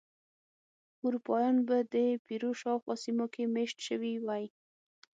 [1.05, 1.95] اروپایان به د
[2.25, 4.45] پیرو شاوخوا سیمو کې مېشت شوي وای.